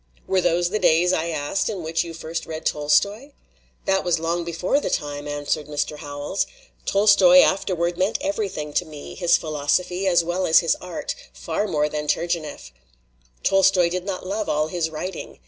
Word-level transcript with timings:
"Were 0.25 0.41
those 0.41 0.71
the 0.71 0.79
days,'* 0.79 1.13
I 1.13 1.27
asked, 1.29 1.69
"in 1.69 1.83
which 1.83 2.03
you 2.03 2.15
first 2.15 2.47
read 2.47 2.65
Tolstoy?" 2.65 3.33
"That 3.85 4.03
was 4.03 4.17
long 4.17 4.43
before 4.43 4.79
the 4.79 4.89
time," 4.89 5.27
answered 5.27 5.67
Mr. 5.67 5.97
Howells. 5.99 6.47
"Tolstoy 6.87 7.41
afterward 7.41 7.99
meant 7.99 8.17
everything 8.19 8.73
to 8.73 8.85
me 8.85 9.13
his 9.13 9.37
philosophy 9.37 10.07
as 10.07 10.23
well 10.23 10.47
as 10.47 10.57
his 10.57 10.75
art 10.81 11.13
far 11.33 11.67
more 11.67 11.87
than 11.87 12.07
Turgenieff. 12.07 12.71
Tolstoy 13.43 13.89
did 13.91 14.03
not 14.05 14.25
love 14.25 14.49
all 14.49 14.69
his 14.69 14.89
writing. 14.89 15.37